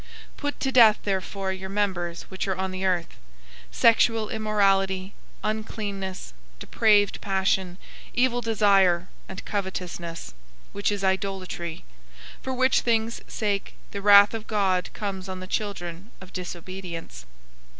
[0.37, 3.17] 003:005 Put to death therefore your members which are on the earth:
[3.69, 7.77] sexual immorality, uncleanness, depraved passion,
[8.15, 10.33] evil desire, and covetousness,
[10.71, 11.85] which is idolatry;
[12.39, 17.27] 003:006 for which things' sake the wrath of God comes on the children of disobedience.